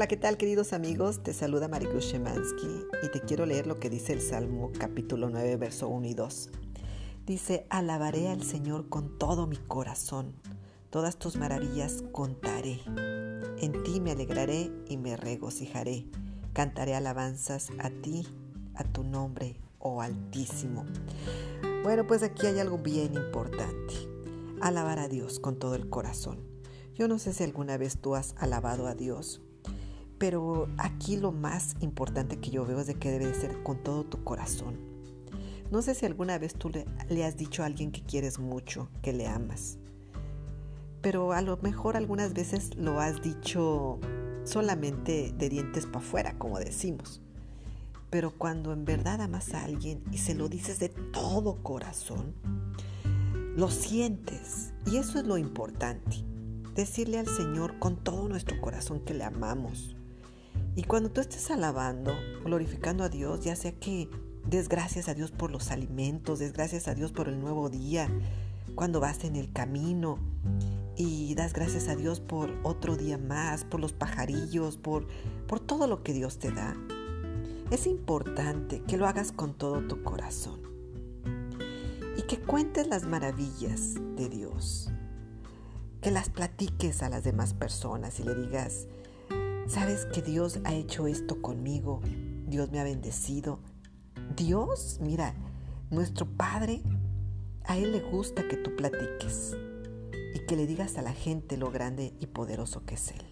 Hola, 0.00 0.08
¿qué 0.08 0.16
tal 0.16 0.38
queridos 0.38 0.72
amigos? 0.72 1.22
Te 1.22 1.34
saluda 1.34 1.68
Maricruz 1.68 2.06
Shemansky 2.06 2.86
y 3.02 3.10
te 3.10 3.20
quiero 3.20 3.44
leer 3.44 3.66
lo 3.66 3.78
que 3.78 3.90
dice 3.90 4.14
el 4.14 4.22
Salmo 4.22 4.72
capítulo 4.78 5.28
9, 5.28 5.56
verso 5.56 5.88
1 5.88 6.06
y 6.06 6.14
2. 6.14 6.50
Dice, 7.26 7.66
alabaré 7.68 8.28
al 8.28 8.42
Señor 8.42 8.88
con 8.88 9.18
todo 9.18 9.46
mi 9.46 9.58
corazón, 9.58 10.32
todas 10.88 11.18
tus 11.18 11.36
maravillas 11.36 12.02
contaré. 12.12 12.80
En 13.58 13.82
ti 13.82 14.00
me 14.00 14.12
alegraré 14.12 14.72
y 14.88 14.96
me 14.96 15.18
regocijaré. 15.18 16.06
Cantaré 16.54 16.94
alabanzas 16.94 17.68
a 17.78 17.90
ti, 17.90 18.26
a 18.76 18.84
tu 18.84 19.04
nombre, 19.04 19.60
oh 19.80 20.00
Altísimo. 20.00 20.86
Bueno, 21.82 22.06
pues 22.06 22.22
aquí 22.22 22.46
hay 22.46 22.58
algo 22.58 22.78
bien 22.78 23.16
importante. 23.16 23.92
Alabar 24.62 24.98
a 24.98 25.08
Dios 25.08 25.40
con 25.40 25.58
todo 25.58 25.74
el 25.74 25.90
corazón. 25.90 26.38
Yo 26.94 27.06
no 27.06 27.18
sé 27.18 27.34
si 27.34 27.44
alguna 27.44 27.76
vez 27.76 27.98
tú 27.98 28.14
has 28.14 28.34
alabado 28.38 28.86
a 28.86 28.94
Dios 28.94 29.42
pero 30.20 30.68
aquí 30.76 31.16
lo 31.16 31.32
más 31.32 31.76
importante 31.80 32.36
que 32.36 32.50
yo 32.50 32.66
veo 32.66 32.78
es 32.78 32.86
de 32.86 32.94
que 32.96 33.10
debe 33.10 33.26
de 33.26 33.34
ser 33.34 33.62
con 33.62 33.82
todo 33.82 34.04
tu 34.04 34.22
corazón. 34.22 34.76
No 35.70 35.80
sé 35.80 35.94
si 35.94 36.04
alguna 36.04 36.36
vez 36.36 36.52
tú 36.52 36.68
le, 36.68 37.24
has 37.24 37.38
dicho 37.38 37.62
a 37.62 37.66
alguien 37.66 37.90
que 37.90 38.02
quieres 38.02 38.38
mucho, 38.38 38.90
que 39.00 39.14
le 39.14 39.26
amas. 39.26 39.78
Pero 41.00 41.32
a 41.32 41.40
lo 41.40 41.56
mejor 41.62 41.96
algunas 41.96 42.34
veces 42.34 42.76
lo 42.76 43.00
has 43.00 43.22
dicho 43.22 43.98
solamente 44.44 45.32
de 45.32 45.48
dientes 45.48 45.86
para 45.86 46.00
afuera, 46.00 46.34
como 46.36 46.58
decimos. 46.58 47.22
Pero 48.10 48.36
cuando 48.36 48.74
en 48.74 48.84
verdad 48.84 49.22
amas 49.22 49.54
a 49.54 49.64
alguien 49.64 50.02
y 50.12 50.18
se 50.18 50.34
lo 50.34 50.50
dices 50.50 50.78
de 50.80 50.90
todo 50.90 51.62
corazón, 51.62 52.34
lo 53.56 53.70
sientes. 53.70 54.74
Y 54.84 54.98
eso 54.98 55.18
es 55.18 55.26
lo 55.26 55.38
importante. 55.38 56.26
Decirle 56.74 57.18
al 57.18 57.26
Señor 57.26 57.78
con 57.78 57.96
todo 57.96 58.28
nuestro 58.28 58.60
corazón 58.60 59.00
que 59.00 59.14
le 59.14 59.24
amamos 59.24 59.96
y 60.76 60.84
cuando 60.84 61.10
tú 61.10 61.20
estés 61.20 61.50
alabando, 61.50 62.14
glorificando 62.44 63.04
a 63.04 63.08
Dios, 63.08 63.40
ya 63.40 63.56
sea 63.56 63.72
que 63.72 64.08
des 64.46 64.68
gracias 64.68 65.08
a 65.08 65.14
Dios 65.14 65.30
por 65.30 65.50
los 65.50 65.70
alimentos, 65.70 66.38
des 66.38 66.52
gracias 66.52 66.88
a 66.88 66.94
Dios 66.94 67.12
por 67.12 67.28
el 67.28 67.40
nuevo 67.40 67.68
día, 67.68 68.08
cuando 68.74 69.00
vas 69.00 69.24
en 69.24 69.36
el 69.36 69.52
camino 69.52 70.18
y 70.96 71.34
das 71.34 71.52
gracias 71.52 71.88
a 71.88 71.96
Dios 71.96 72.20
por 72.20 72.50
otro 72.62 72.96
día 72.96 73.18
más, 73.18 73.64
por 73.64 73.80
los 73.80 73.92
pajarillos, 73.92 74.76
por, 74.76 75.06
por 75.46 75.60
todo 75.60 75.86
lo 75.86 76.02
que 76.02 76.12
Dios 76.12 76.38
te 76.38 76.52
da. 76.52 76.76
Es 77.70 77.86
importante 77.86 78.82
que 78.82 78.96
lo 78.96 79.06
hagas 79.06 79.32
con 79.32 79.54
todo 79.54 79.86
tu 79.86 80.02
corazón 80.02 80.60
y 82.16 82.22
que 82.22 82.40
cuentes 82.40 82.88
las 82.88 83.04
maravillas 83.04 83.94
de 84.16 84.28
Dios, 84.28 84.90
que 86.00 86.10
las 86.10 86.30
platiques 86.30 87.02
a 87.02 87.08
las 87.08 87.24
demás 87.24 87.54
personas 87.54 88.18
y 88.20 88.24
le 88.24 88.34
digas, 88.34 88.86
¿Sabes 89.70 90.04
que 90.04 90.20
Dios 90.20 90.58
ha 90.64 90.74
hecho 90.74 91.06
esto 91.06 91.40
conmigo? 91.40 92.00
Dios 92.48 92.72
me 92.72 92.80
ha 92.80 92.84
bendecido. 92.84 93.60
Dios, 94.34 94.98
mira, 95.00 95.36
nuestro 95.90 96.26
Padre, 96.26 96.82
a 97.66 97.78
Él 97.78 97.92
le 97.92 98.00
gusta 98.00 98.48
que 98.48 98.56
tú 98.56 98.74
platiques 98.74 99.56
y 100.34 100.40
que 100.40 100.56
le 100.56 100.66
digas 100.66 100.98
a 100.98 101.02
la 101.02 101.12
gente 101.12 101.56
lo 101.56 101.70
grande 101.70 102.14
y 102.18 102.26
poderoso 102.26 102.84
que 102.84 102.96
es 102.96 103.12
Él. 103.12 103.24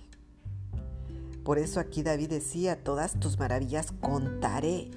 Por 1.42 1.58
eso 1.58 1.80
aquí 1.80 2.04
David 2.04 2.28
decía, 2.28 2.84
todas 2.84 3.18
tus 3.18 3.36
maravillas 3.36 3.90
contaré. 3.90 4.92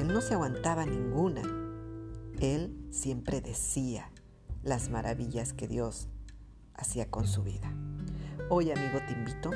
Él 0.00 0.08
no 0.08 0.20
se 0.20 0.34
aguantaba 0.34 0.84
ninguna. 0.84 1.42
Él 2.40 2.76
siempre 2.90 3.40
decía 3.40 4.10
las 4.64 4.90
maravillas 4.90 5.52
que 5.52 5.68
Dios 5.68 6.08
hacía 6.74 7.08
con 7.08 7.28
su 7.28 7.44
vida. 7.44 7.72
Hoy, 8.50 8.72
amigo, 8.72 8.98
te 9.06 9.12
invito 9.12 9.52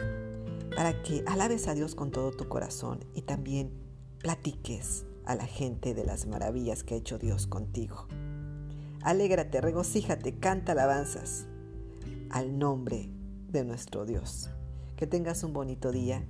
para 0.74 1.02
que 1.02 1.22
alabes 1.26 1.68
a 1.68 1.74
Dios 1.74 1.94
con 1.94 2.10
todo 2.10 2.30
tu 2.32 2.48
corazón 2.48 3.04
y 3.14 3.22
también 3.22 3.72
platiques 4.18 5.06
a 5.24 5.34
la 5.34 5.46
gente 5.46 5.94
de 5.94 6.04
las 6.04 6.26
maravillas 6.26 6.84
que 6.84 6.94
ha 6.94 6.98
hecho 6.98 7.18
Dios 7.18 7.46
contigo. 7.46 8.06
Alégrate, 9.02 9.60
regocíjate, 9.60 10.38
canta 10.38 10.72
alabanzas 10.72 11.46
al 12.30 12.58
nombre 12.58 13.10
de 13.48 13.64
nuestro 13.64 14.04
Dios. 14.04 14.50
Que 14.96 15.06
tengas 15.06 15.42
un 15.44 15.52
bonito 15.52 15.92
día 15.92 16.26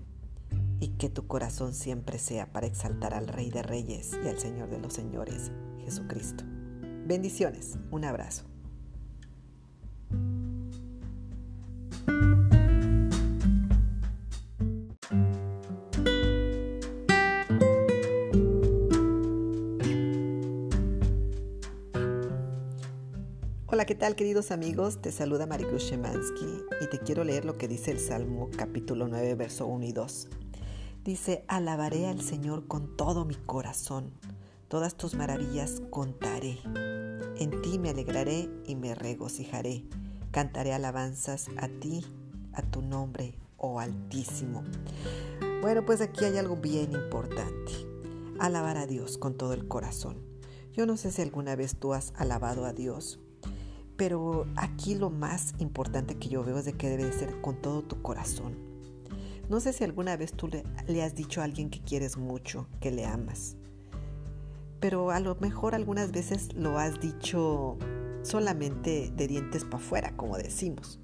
y 0.80 0.88
que 0.88 1.08
tu 1.08 1.26
corazón 1.26 1.72
siempre 1.72 2.18
sea 2.18 2.52
para 2.52 2.66
exaltar 2.66 3.14
al 3.14 3.28
Rey 3.28 3.50
de 3.50 3.62
Reyes 3.62 4.18
y 4.22 4.28
al 4.28 4.38
Señor 4.38 4.68
de 4.70 4.78
los 4.78 4.92
Señores, 4.92 5.52
Jesucristo. 5.84 6.44
Bendiciones, 7.06 7.78
un 7.90 8.04
abrazo. 8.04 8.44
Hola, 23.76 23.84
¿qué 23.84 23.94
tal 23.94 24.16
queridos 24.16 24.52
amigos? 24.52 25.02
Te 25.02 25.12
saluda 25.12 25.44
Maricruz 25.44 25.82
Shemansky 25.82 26.64
y 26.80 26.86
te 26.88 26.98
quiero 26.98 27.24
leer 27.24 27.44
lo 27.44 27.58
que 27.58 27.68
dice 27.68 27.90
el 27.90 28.00
Salmo 28.00 28.48
capítulo 28.56 29.06
9, 29.06 29.34
verso 29.34 29.66
1 29.66 29.84
y 29.84 29.92
2. 29.92 30.28
Dice, 31.04 31.44
alabaré 31.46 32.06
al 32.06 32.22
Señor 32.22 32.68
con 32.68 32.96
todo 32.96 33.26
mi 33.26 33.34
corazón, 33.34 34.12
todas 34.68 34.94
tus 34.94 35.14
maravillas 35.14 35.82
contaré. 35.90 36.58
En 37.36 37.60
ti 37.60 37.78
me 37.78 37.90
alegraré 37.90 38.48
y 38.64 38.76
me 38.76 38.94
regocijaré. 38.94 39.84
Cantaré 40.30 40.72
alabanzas 40.72 41.48
a 41.58 41.68
ti, 41.68 42.02
a 42.54 42.62
tu 42.62 42.80
nombre, 42.80 43.34
oh 43.58 43.78
Altísimo. 43.78 44.64
Bueno, 45.60 45.84
pues 45.84 46.00
aquí 46.00 46.24
hay 46.24 46.38
algo 46.38 46.56
bien 46.56 46.92
importante. 46.92 47.72
Alabar 48.38 48.78
a 48.78 48.86
Dios 48.86 49.18
con 49.18 49.36
todo 49.36 49.52
el 49.52 49.68
corazón. 49.68 50.16
Yo 50.72 50.86
no 50.86 50.96
sé 50.96 51.12
si 51.12 51.20
alguna 51.20 51.56
vez 51.56 51.76
tú 51.76 51.92
has 51.92 52.14
alabado 52.16 52.64
a 52.64 52.72
Dios 52.72 53.20
pero 53.96 54.46
aquí 54.56 54.94
lo 54.94 55.10
más 55.10 55.54
importante 55.58 56.16
que 56.16 56.28
yo 56.28 56.44
veo 56.44 56.58
es 56.58 56.64
de 56.64 56.74
que 56.74 56.88
debe 56.88 57.04
de 57.04 57.12
ser 57.12 57.40
con 57.40 57.60
todo 57.60 57.82
tu 57.82 58.02
corazón. 58.02 58.54
No 59.48 59.60
sé 59.60 59.72
si 59.72 59.84
alguna 59.84 60.16
vez 60.16 60.32
tú 60.32 60.48
le, 60.48 61.02
has 61.02 61.14
dicho 61.14 61.40
a 61.40 61.44
alguien 61.44 61.70
que 61.70 61.80
quieres 61.80 62.16
mucho, 62.16 62.66
que 62.80 62.90
le 62.90 63.06
amas. 63.06 63.56
Pero 64.80 65.10
a 65.10 65.20
lo 65.20 65.36
mejor 65.36 65.74
algunas 65.74 66.10
veces 66.10 66.52
lo 66.54 66.78
has 66.78 67.00
dicho 67.00 67.78
solamente 68.22 69.12
de 69.16 69.28
dientes 69.28 69.64
para 69.64 69.76
afuera, 69.76 70.16
como 70.16 70.36
decimos. 70.36 70.98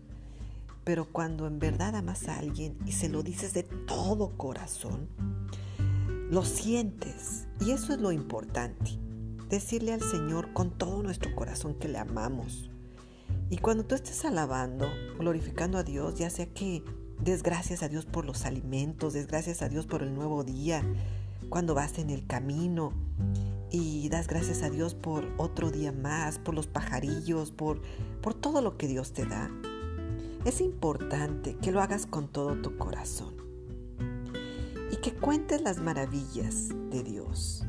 Pero 0.85 1.07
cuando 1.13 1.47
en 1.47 1.61
verdad 1.61 1.95
amas 1.95 2.29
a 2.29 2.39
alguien 2.39 2.77
y 2.85 2.93
se 2.93 3.09
lo 3.09 3.23
dices 3.23 3.55
de 3.55 3.63
todo 3.63 4.37
corazón, 4.37 5.09
lo 6.31 6.45
sientes. 6.45 7.47
Y 7.61 7.71
eso 7.71 7.95
es 7.95 8.01
lo 8.01 8.11
importante. 8.11 8.99
Decirle 9.49 9.93
al 9.93 10.03
Señor 10.03 10.53
con 10.53 10.77
todo 10.77 11.03
nuestro 11.03 11.33
corazón 11.37 11.75
que 11.75 11.89
le 11.89 11.99
amamos. 11.99 12.72
Y 13.53 13.59
cuando 13.59 13.85
tú 13.85 13.95
estés 13.95 14.25
alabando, 14.25 14.89
glorificando 15.19 15.77
a 15.77 15.83
Dios, 15.83 16.15
ya 16.15 16.31
sea 16.31 16.47
que 16.47 16.83
des 17.21 17.43
gracias 17.43 17.83
a 17.83 17.89
Dios 17.91 18.07
por 18.07 18.25
los 18.25 18.47
alimentos, 18.47 19.13
des 19.13 19.27
gracias 19.27 19.61
a 19.61 19.69
Dios 19.69 19.85
por 19.85 20.03
el 20.03 20.15
nuevo 20.15 20.43
día, 20.43 20.83
cuando 21.51 21.75
vas 21.75 21.99
en 21.99 22.09
el 22.09 22.27
camino 22.27 22.95
y 23.71 24.09
das 24.09 24.27
gracias 24.27 24.63
a 24.63 24.71
Dios 24.71 24.95
por 24.95 25.31
otro 25.37 25.71
día 25.71 25.93
más, 25.93 26.39
por 26.39 26.55
los 26.55 26.67
pajarillos, 26.67 27.53
por, 27.53 27.83
por 28.23 28.33
todo 28.33 28.63
lo 28.63 28.79
que 28.79 28.89
Dios 28.89 29.13
te 29.13 29.27
da. 29.27 29.51
Es 30.47 30.63
importante 30.63 31.59
que 31.59 31.73
lo 31.73 31.83
hagas 31.83 32.07
con 32.07 32.29
todo 32.29 32.57
tu 32.63 32.79
corazón 32.79 33.35
y 34.91 34.97
que 34.97 35.13
cuentes 35.13 35.61
las 35.61 35.77
maravillas 35.77 36.71
de 36.91 37.03
Dios, 37.03 37.67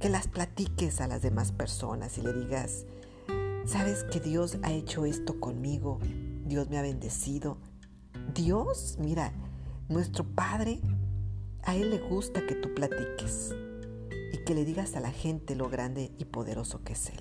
que 0.00 0.10
las 0.10 0.28
platiques 0.28 1.00
a 1.00 1.08
las 1.08 1.22
demás 1.22 1.50
personas 1.50 2.18
y 2.18 2.20
le 2.20 2.34
digas, 2.34 2.84
¿Sabes 3.66 4.04
que 4.04 4.20
Dios 4.20 4.58
ha 4.62 4.72
hecho 4.72 5.06
esto 5.06 5.40
conmigo? 5.40 5.98
Dios 6.44 6.70
me 6.70 6.78
ha 6.78 6.82
bendecido. 6.82 7.58
Dios, 8.32 8.96
mira, 9.00 9.32
nuestro 9.88 10.22
Padre, 10.22 10.80
a 11.64 11.74
Él 11.74 11.90
le 11.90 11.98
gusta 11.98 12.46
que 12.46 12.54
tú 12.54 12.72
platiques 12.74 13.56
y 14.32 14.44
que 14.44 14.54
le 14.54 14.64
digas 14.64 14.94
a 14.94 15.00
la 15.00 15.10
gente 15.10 15.56
lo 15.56 15.68
grande 15.68 16.12
y 16.16 16.26
poderoso 16.26 16.84
que 16.84 16.92
es 16.92 17.08
Él. 17.08 17.20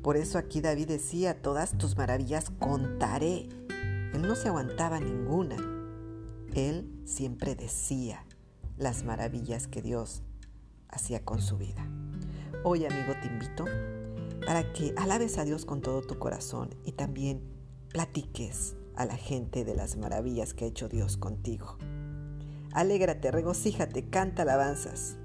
Por 0.00 0.16
eso 0.16 0.38
aquí 0.38 0.60
David 0.60 0.86
decía, 0.86 1.42
todas 1.42 1.76
tus 1.76 1.96
maravillas 1.96 2.50
contaré. 2.60 3.48
Él 4.12 4.22
no 4.22 4.36
se 4.36 4.46
aguantaba 4.46 5.00
ninguna. 5.00 5.56
Él 6.54 6.88
siempre 7.04 7.56
decía 7.56 8.24
las 8.76 9.02
maravillas 9.02 9.66
que 9.66 9.82
Dios 9.82 10.22
hacía 10.88 11.24
con 11.24 11.42
su 11.42 11.58
vida. 11.58 11.84
Hoy, 12.62 12.86
amigo, 12.86 13.12
te 13.20 13.26
invito 13.26 13.64
para 14.46 14.72
que 14.72 14.94
alabes 14.96 15.38
a 15.38 15.44
Dios 15.44 15.64
con 15.64 15.80
todo 15.80 16.02
tu 16.02 16.18
corazón 16.18 16.70
y 16.84 16.92
también 16.92 17.42
platiques 17.88 18.76
a 18.96 19.06
la 19.06 19.16
gente 19.16 19.64
de 19.64 19.74
las 19.74 19.96
maravillas 19.96 20.54
que 20.54 20.64
ha 20.64 20.68
hecho 20.68 20.88
Dios 20.88 21.16
contigo. 21.16 21.78
Alégrate, 22.72 23.30
regocíjate, 23.30 24.08
canta 24.10 24.42
alabanzas 24.42 25.16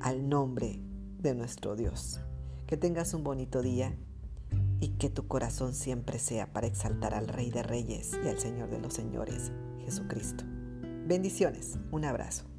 al 0.00 0.28
nombre 0.28 0.80
de 1.18 1.34
nuestro 1.34 1.76
Dios. 1.76 2.20
Que 2.66 2.76
tengas 2.76 3.14
un 3.14 3.24
bonito 3.24 3.62
día 3.62 3.96
y 4.80 4.88
que 4.96 5.08
tu 5.08 5.26
corazón 5.26 5.74
siempre 5.74 6.18
sea 6.18 6.52
para 6.52 6.66
exaltar 6.66 7.14
al 7.14 7.28
Rey 7.28 7.50
de 7.50 7.62
Reyes 7.62 8.12
y 8.24 8.28
al 8.28 8.38
Señor 8.38 8.70
de 8.70 8.80
los 8.80 8.94
Señores, 8.94 9.52
Jesucristo. 9.84 10.44
Bendiciones, 11.06 11.78
un 11.90 12.04
abrazo. 12.04 12.53